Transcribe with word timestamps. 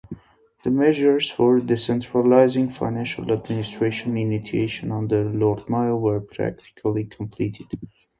The 0.63 0.71
measures 0.71 1.29
for 1.29 1.59
decentralizing 1.59 2.71
financial 2.73 3.31
administration, 3.31 4.17
initiated 4.17 4.89
under 4.89 5.25
Lord 5.25 5.69
Mayo, 5.69 5.95
were 5.95 6.21
practically 6.21 7.03
completed. 7.03 7.67